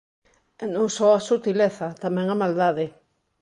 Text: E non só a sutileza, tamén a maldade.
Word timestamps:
E 0.63 0.65
non 0.73 0.87
só 0.97 1.07
a 1.13 1.23
sutileza, 1.29 1.87
tamén 2.03 2.27
a 2.29 2.39
maldade. 2.41 2.85